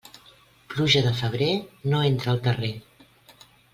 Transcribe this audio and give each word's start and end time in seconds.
Pluja 0.73 1.03
de 1.07 1.11
febrer, 1.19 1.51
no 1.91 2.01
entra 2.09 2.33
al 2.33 2.43
terrer. 2.49 2.73